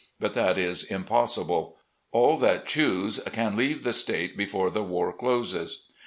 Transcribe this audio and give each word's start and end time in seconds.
But 0.19 0.33
that 0.33 0.57
is 0.57 0.83
impossible. 0.83 1.77
All 2.11 2.35
that 2.39 2.65
choose 2.65 3.19
can 3.31 3.55
leave 3.55 3.83
the 3.83 3.93
State 3.93 4.35
before 4.35 4.71
the 4.71 4.81
war 4.81 5.13
closes. 5.13 5.83